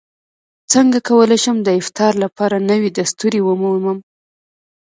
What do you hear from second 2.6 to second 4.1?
نوې دستورې ومومم